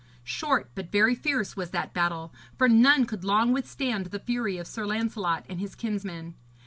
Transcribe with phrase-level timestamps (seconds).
[0.23, 4.65] Short but very fierce was that battle, for none could long withstand the fury of
[4.65, 6.33] Sir Lancelot and his kinsmen.